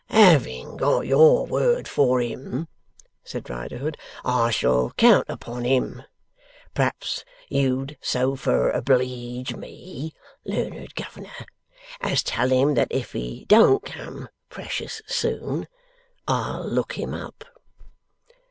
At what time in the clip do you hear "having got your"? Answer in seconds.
0.09-1.45